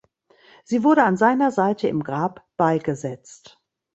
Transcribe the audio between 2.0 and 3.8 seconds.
Grab beigesetzt.